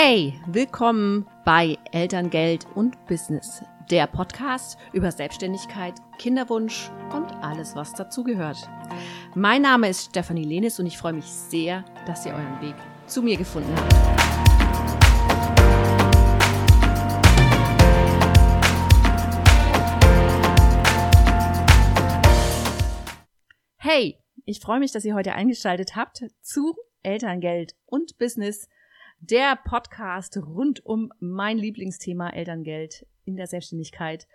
[0.00, 8.58] Hey, willkommen bei Elterngeld und Business, der Podcast über Selbstständigkeit, Kinderwunsch und alles, was dazugehört.
[9.34, 12.76] Mein Name ist Stefanie Lenis und ich freue mich sehr, dass ihr euren Weg
[13.08, 13.92] zu mir gefunden habt.
[23.78, 28.68] Hey, ich freue mich, dass ihr heute eingeschaltet habt zu Elterngeld und Business,
[29.20, 34.26] der Podcast rund um mein Lieblingsthema Elterngeld in der Selbstständigkeit.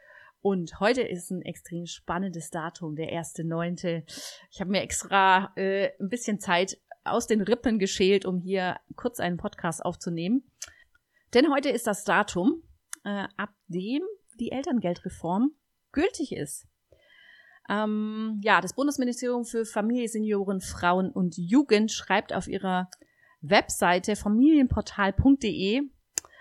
[0.42, 4.04] Und heute ist ein extrem spannendes Datum, der 1.9.
[4.52, 9.20] Ich habe mir extra äh, ein bisschen Zeit aus den Rippen geschält, um hier kurz
[9.20, 10.44] einen Podcast aufzunehmen.
[11.34, 12.64] Denn heute ist das Datum,
[13.06, 14.02] äh, ab dem
[14.40, 15.52] die Elterngeldreform
[15.92, 16.68] gültig ist.
[17.70, 22.90] Ähm, ja, das Bundesministerium für Familie, Senioren, Frauen und Jugend schreibt auf ihrer
[23.44, 25.82] Webseite familienportal.de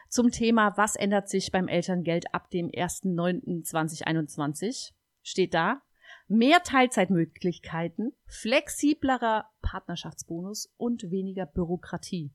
[0.09, 5.83] zum Thema Was ändert sich beim Elterngeld ab dem 1.9.2021 steht da
[6.29, 12.31] mehr Teilzeitmöglichkeiten, flexiblerer Partnerschaftsbonus und weniger Bürokratie.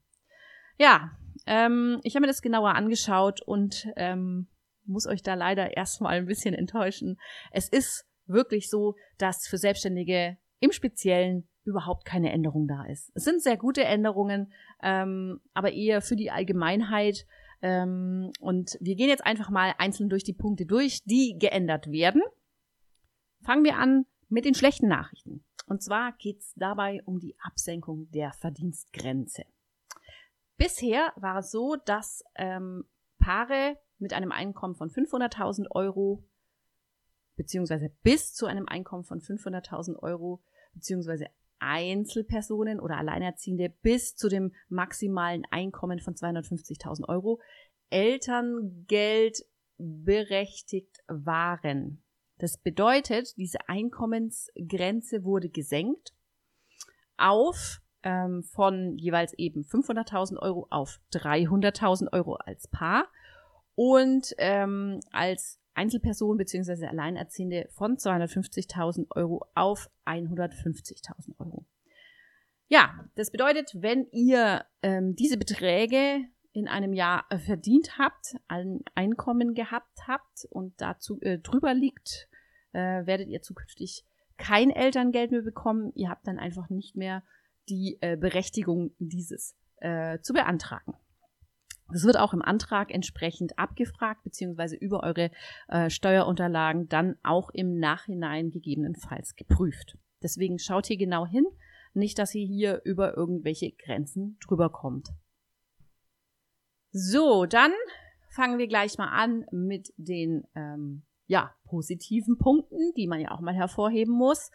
[0.78, 1.12] Ja,
[1.46, 4.48] ähm, ich habe mir das genauer angeschaut und ähm,
[4.84, 7.18] muss euch da leider erstmal ein bisschen enttäuschen.
[7.52, 13.12] Es ist wirklich so, dass für Selbstständige im Speziellen überhaupt keine Änderung da ist.
[13.14, 14.52] Es sind sehr gute Änderungen,
[14.82, 17.26] ähm, aber eher für die Allgemeinheit.
[17.62, 22.24] Ähm, und wir gehen jetzt einfach mal einzeln durch die Punkte durch, die geändert werden.
[23.42, 25.44] Fangen wir an mit den schlechten Nachrichten.
[25.68, 29.44] Und zwar geht es dabei um die Absenkung der Verdienstgrenze.
[30.58, 32.86] Bisher war es so, dass ähm,
[33.20, 36.24] Paare mit einem Einkommen von 500.000 Euro
[37.36, 40.42] beziehungsweise bis zu einem Einkommen von 500.000 Euro
[40.74, 41.28] beziehungsweise
[41.60, 47.40] Einzelpersonen oder Alleinerziehende bis zu dem maximalen Einkommen von 250.000 Euro
[47.90, 49.46] Elterngeld
[49.78, 52.04] berechtigt waren.
[52.38, 56.14] Das bedeutet, diese Einkommensgrenze wurde gesenkt
[57.18, 63.08] auf ähm, von jeweils eben 500.000 Euro auf 300.000 Euro als Paar
[63.76, 66.88] und ähm, als Einzelperson bzw.
[66.88, 71.66] Alleinerziehende von 250.000 Euro auf 150.000 Euro.
[72.68, 78.82] Ja, das bedeutet, wenn ihr ähm, diese Beträge in einem Jahr äh, verdient habt, ein
[78.96, 82.28] Einkommen gehabt habt und dazu äh, drüber liegt,
[82.74, 84.04] äh, werdet ihr zukünftig
[84.38, 85.92] kein Elterngeld mehr bekommen.
[85.96, 87.24] Ihr habt dann einfach nicht mehr
[87.70, 90.96] die äh, Berechtigung, dieses äh, zu beantragen.
[91.92, 95.32] Das wird auch im Antrag entsprechend abgefragt, beziehungsweise über eure
[95.68, 99.98] äh, Steuerunterlagen dann auch im Nachhinein gegebenenfalls geprüft.
[100.22, 101.46] Deswegen schaut hier genau hin,
[101.94, 105.10] nicht, dass ihr hier über irgendwelche Grenzen drüber kommt.
[106.92, 107.72] So, dann
[108.30, 113.42] fangen wir gleich mal an mit den ähm, ja, positiven Punkten, die man ja auch
[113.42, 114.52] mal hervorheben muss.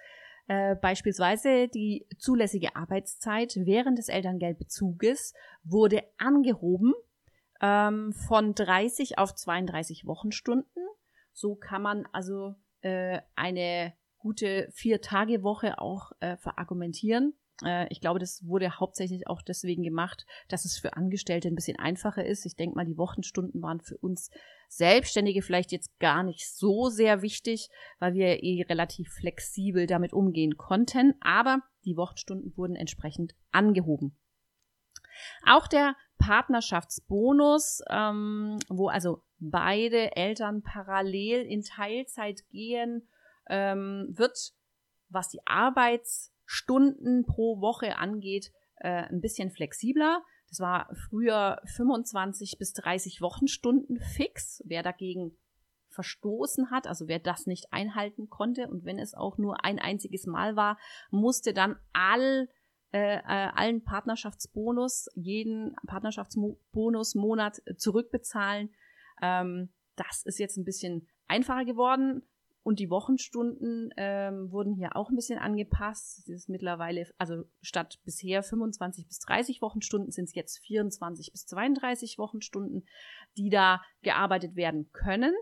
[0.49, 6.95] Äh, beispielsweise die zulässige Arbeitszeit während des Elterngeldbezuges wurde angehoben
[7.63, 10.87] ähm, von 30 auf 32 Wochenstunden.
[11.33, 17.35] So kann man also äh, eine gute Vier-Tage-Woche auch äh, verargumentieren.
[17.65, 21.79] Äh, ich glaube, das wurde hauptsächlich auch deswegen gemacht, dass es für Angestellte ein bisschen
[21.79, 22.45] einfacher ist.
[22.45, 24.31] Ich denke mal, die Wochenstunden waren für uns
[24.69, 27.69] Selbstständige vielleicht jetzt gar nicht so sehr wichtig,
[27.99, 31.15] weil wir eh relativ flexibel damit umgehen konnten.
[31.21, 34.17] Aber die Wochenstunden wurden entsprechend angehoben.
[35.47, 43.09] Auch der Partnerschaftsbonus, ähm, wo also beide Eltern parallel in Teilzeit gehen,
[43.49, 44.53] ähm, wird,
[45.09, 50.23] was die Arbeitsstunden pro Woche angeht, äh, ein bisschen flexibler.
[50.49, 54.63] Das war früher 25 bis 30 Wochenstunden fix.
[54.67, 55.37] Wer dagegen
[55.89, 60.27] verstoßen hat, also wer das nicht einhalten konnte und wenn es auch nur ein einziges
[60.27, 60.79] Mal war,
[61.11, 62.49] musste dann all
[62.93, 68.71] äh, äh, allen Partnerschaftsbonus, jeden Partnerschaftsbonus Monat zurückbezahlen.
[69.23, 72.23] Ähm, das ist jetzt ein bisschen einfacher geworden.
[72.65, 76.21] Und die Wochenstunden ähm, wurden hier auch ein bisschen angepasst.
[76.21, 81.47] Es ist mittlerweile, also statt bisher 25 bis 30 Wochenstunden sind es jetzt 24 bis
[81.47, 82.87] 32 Wochenstunden,
[83.37, 85.35] die da gearbeitet werden können.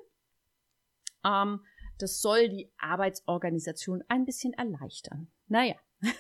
[1.25, 1.60] Ähm,
[1.98, 5.30] das soll die Arbeitsorganisation ein bisschen erleichtern.
[5.48, 5.75] Naja.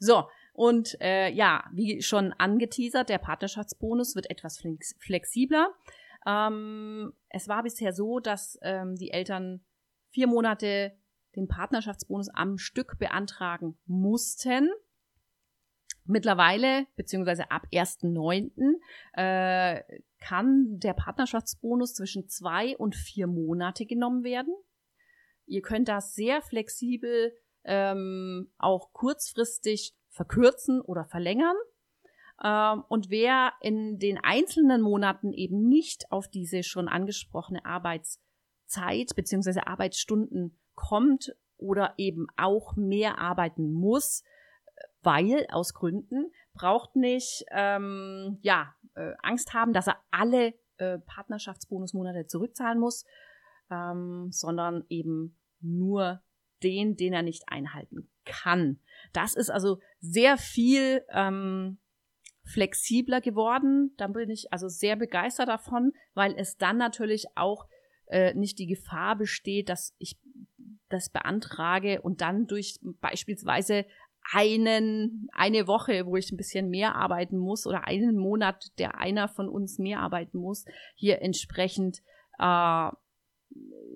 [0.00, 0.24] so,
[0.54, 5.74] und äh, ja, wie schon angeteasert, der Partnerschaftsbonus wird etwas flex flexibler.
[6.24, 9.64] Ähm, es war bisher so, dass ähm, die Eltern
[10.10, 10.96] vier Monate
[11.34, 14.70] den Partnerschaftsbonus am Stück beantragen mussten.
[16.04, 18.52] Mittlerweile, beziehungsweise ab 1.9.,
[19.14, 19.82] äh,
[20.20, 24.54] kann der Partnerschaftsbonus zwischen zwei und vier Monate genommen werden.
[25.46, 27.32] Ihr könnt das sehr flexibel
[27.64, 31.56] ähm, auch kurzfristig verkürzen oder verlängern.
[32.42, 39.66] Ähm, und wer in den einzelnen Monaten eben nicht auf diese schon angesprochene Arbeitszeit beziehungsweise
[39.66, 44.22] Arbeitsstunden kommt oder eben auch mehr arbeiten muss,
[45.02, 52.26] weil aus Gründen braucht nicht ähm, ja äh, Angst haben, dass er alle äh, Partnerschaftsbonusmonate
[52.26, 53.04] zurückzahlen muss,
[53.70, 56.22] ähm, sondern eben nur
[56.64, 58.80] den, den er nicht einhalten kann.
[59.12, 61.78] Das ist also sehr viel ähm,
[62.44, 63.92] flexibler geworden.
[63.96, 67.66] Da bin ich also sehr begeistert davon, weil es dann natürlich auch
[68.06, 70.18] äh, nicht die Gefahr besteht, dass ich
[70.88, 73.86] das beantrage und dann durch beispielsweise
[74.32, 79.28] einen, eine Woche, wo ich ein bisschen mehr arbeiten muss oder einen Monat, der einer
[79.28, 80.64] von uns mehr arbeiten muss,
[80.94, 82.02] hier entsprechend
[82.38, 82.90] äh,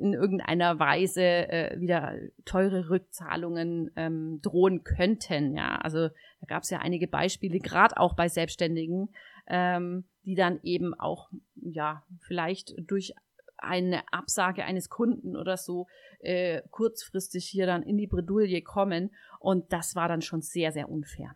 [0.01, 2.15] in irgendeiner Weise äh, wieder
[2.45, 5.55] teure Rückzahlungen ähm, drohen könnten.
[5.57, 9.11] Ja, also da gab es ja einige Beispiele, gerade auch bei Selbstständigen,
[9.49, 13.15] ähm, die dann eben auch ja vielleicht durch
[13.57, 15.89] eine Absage eines Kunden oder so
[16.21, 19.11] äh, kurzfristig hier dann in die Bredouille kommen
[19.41, 21.35] und das war dann schon sehr sehr unfair.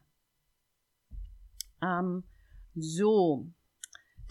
[1.83, 2.23] Ähm,
[2.75, 3.47] so,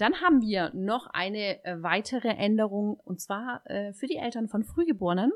[0.01, 4.63] dann haben wir noch eine äh, weitere Änderung und zwar äh, für die Eltern von
[4.63, 5.31] Frühgeborenen.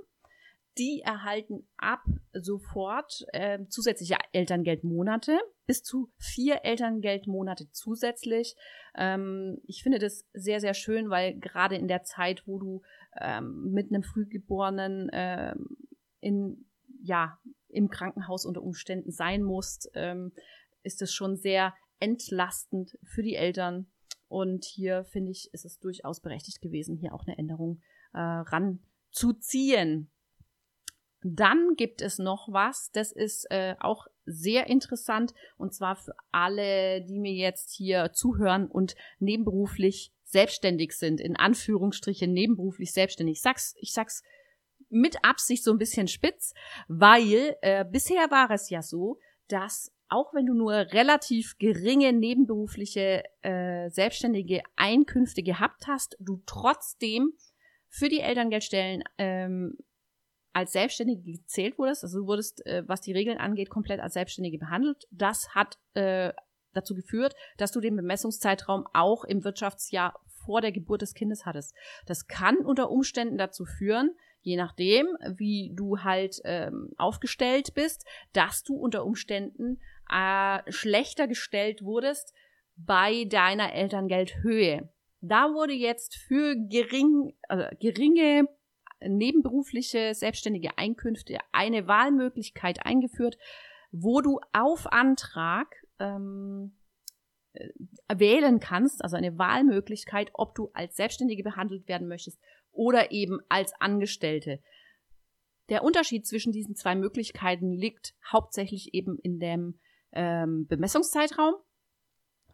[0.77, 2.01] Die erhalten ab
[2.33, 8.55] sofort äh, zusätzliche Elterngeldmonate, bis zu vier Elterngeldmonate zusätzlich.
[8.95, 12.81] Ähm, ich finde das sehr, sehr schön, weil gerade in der Zeit, wo du
[13.21, 15.77] ähm, mit einem Frühgeborenen ähm,
[16.19, 16.65] in,
[17.03, 17.37] ja,
[17.69, 20.33] im Krankenhaus unter Umständen sein musst, ähm,
[20.81, 23.87] ist es schon sehr entlastend für die Eltern,
[24.27, 27.81] und hier finde ich, ist es durchaus berechtigt gewesen, hier auch eine Änderung
[28.13, 30.11] äh, ranzuziehen.
[31.21, 37.03] Dann gibt es noch was, das ist äh, auch sehr interessant und zwar für alle,
[37.03, 43.37] die mir jetzt hier zuhören und nebenberuflich selbstständig sind, in Anführungsstrichen nebenberuflich selbstständig.
[43.37, 44.21] Ich sag's, ich sag's
[44.89, 46.53] mit Absicht so ein bisschen spitz,
[46.87, 53.23] weil äh, bisher war es ja so, dass auch wenn du nur relativ geringe nebenberufliche
[53.41, 57.33] äh, selbstständige Einkünfte gehabt hast, du trotzdem
[57.89, 59.77] für die Elterngeldstellen ähm,
[60.53, 62.03] als Selbstständige gezählt wurdest.
[62.03, 65.05] Also du wurdest, äh, was die Regeln angeht, komplett als Selbstständige behandelt.
[65.11, 66.31] Das hat äh,
[66.73, 71.73] dazu geführt, dass du den Bemessungszeitraum auch im Wirtschaftsjahr vor der Geburt des Kindes hattest.
[72.05, 74.11] Das kann unter Umständen dazu führen,
[74.41, 79.81] je nachdem, wie du halt ähm, aufgestellt bist, dass du unter Umständen
[80.11, 82.33] äh, schlechter gestellt wurdest
[82.75, 84.89] bei deiner Elterngeldhöhe.
[85.21, 88.47] Da wurde jetzt für gering, äh, geringe
[89.01, 93.37] nebenberufliche selbstständige Einkünfte eine Wahlmöglichkeit eingeführt,
[93.91, 96.75] wo du auf Antrag ähm,
[97.53, 97.69] äh,
[98.13, 102.39] wählen kannst, also eine Wahlmöglichkeit, ob du als Selbstständige behandelt werden möchtest
[102.71, 104.61] oder eben als Angestellte.
[105.69, 109.79] Der Unterschied zwischen diesen zwei Möglichkeiten liegt hauptsächlich eben in dem
[110.15, 111.55] ähm, Bemessungszeitraum.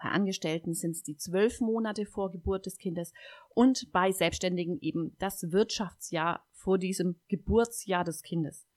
[0.02, 3.14] Bei Angestellten sind es die zwölf Monate vor Geburt des Kindes
[3.50, 8.68] und bei Selbstständigen eben das Wirtschaftsjahr vor diesem Geburtsjahr des Kindes.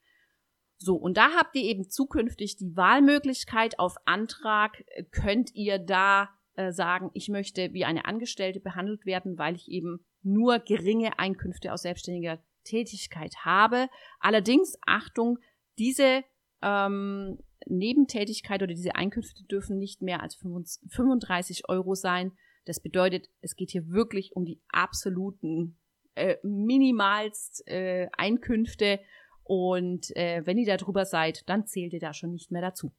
[0.76, 6.72] So, und da habt ihr eben zukünftig die Wahlmöglichkeit auf Antrag, könnt ihr da äh,
[6.72, 11.82] sagen, ich möchte wie eine Angestellte behandelt werden, weil ich eben nur geringe Einkünfte aus
[11.82, 13.88] selbstständiger Tätigkeit habe.
[14.20, 15.38] Allerdings, Achtung,
[15.78, 16.22] diese
[16.62, 22.32] ähm, Nebentätigkeit oder diese Einkünfte dürfen nicht mehr als 35 Euro sein.
[22.64, 25.78] Das bedeutet, es geht hier wirklich um die absoluten
[26.14, 29.00] äh, minimalst äh, Einkünfte
[29.42, 32.92] und äh, wenn ihr da drüber seid, dann zählt ihr da schon nicht mehr dazu.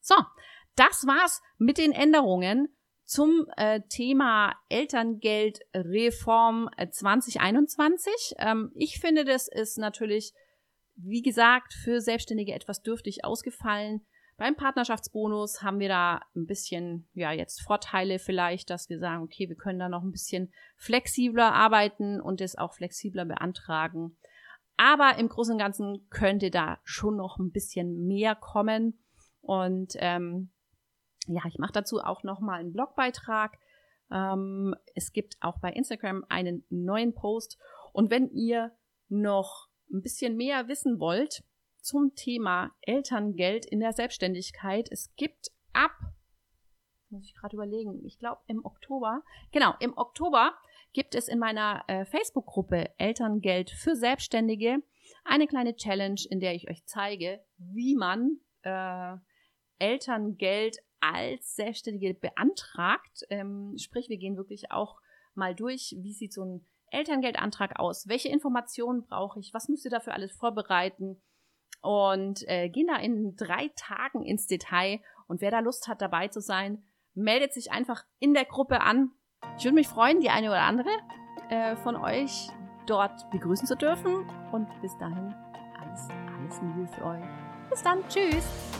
[0.00, 0.14] So,
[0.74, 2.74] das war's mit den Änderungen
[3.04, 8.34] zum äh, Thema Elterngeldreform 2021.
[8.38, 10.32] Äh, ähm, ich finde, das ist natürlich,
[10.98, 14.04] wie gesagt, für Selbstständige etwas dürftig ausgefallen.
[14.36, 19.48] Beim Partnerschaftsbonus haben wir da ein bisschen, ja, jetzt Vorteile vielleicht, dass wir sagen, okay,
[19.48, 24.16] wir können da noch ein bisschen flexibler arbeiten und es auch flexibler beantragen.
[24.76, 29.02] Aber im Großen und Ganzen könnte da schon noch ein bisschen mehr kommen.
[29.40, 30.52] Und ähm,
[31.26, 33.58] ja, ich mache dazu auch nochmal einen Blogbeitrag.
[34.12, 37.58] Ähm, es gibt auch bei Instagram einen neuen Post.
[37.92, 38.70] Und wenn ihr
[39.08, 41.42] noch ein bisschen mehr wissen wollt,
[41.80, 44.88] zum Thema Elterngeld in der Selbstständigkeit.
[44.90, 45.92] Es gibt ab,
[47.10, 50.54] muss ich gerade überlegen, ich glaube im Oktober, genau, im Oktober
[50.92, 54.82] gibt es in meiner äh, Facebook-Gruppe Elterngeld für Selbstständige
[55.24, 59.16] eine kleine Challenge, in der ich euch zeige, wie man äh,
[59.78, 63.24] Elterngeld als Selbstständige beantragt.
[63.30, 65.00] Ähm, sprich, wir gehen wirklich auch
[65.34, 68.08] mal durch, wie sieht so ein Elterngeldantrag aus?
[68.08, 69.52] Welche Informationen brauche ich?
[69.54, 71.20] Was müsst ihr dafür alles vorbereiten?
[71.80, 75.00] Und äh, gehen da in drei Tagen ins Detail.
[75.26, 76.82] Und wer da Lust hat, dabei zu sein,
[77.14, 79.12] meldet sich einfach in der Gruppe an.
[79.56, 80.90] Ich würde mich freuen, die eine oder andere
[81.50, 82.48] äh, von euch
[82.86, 84.28] dort begrüßen zu dürfen.
[84.50, 85.34] Und bis dahin
[85.80, 87.24] alles, alles Liebe für euch.
[87.70, 88.02] Bis dann.
[88.08, 88.77] Tschüss.